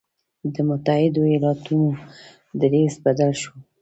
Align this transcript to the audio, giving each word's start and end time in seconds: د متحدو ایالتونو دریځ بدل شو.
د 0.53 0.55
متحدو 0.69 1.21
ایالتونو 1.31 1.87
دریځ 2.61 2.93
بدل 3.05 3.31
شو. 3.41 3.53